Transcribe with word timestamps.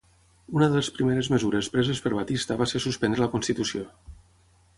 Una 0.59 0.69
de 0.69 0.77
les 0.79 0.87
primeres 0.95 1.29
mesures 1.35 1.69
preses 1.75 2.01
per 2.07 2.13
Batista 2.15 2.59
va 2.63 2.69
ser 2.73 2.83
suspendre 2.87 3.25
la 3.27 3.33
constitució. 3.37 3.87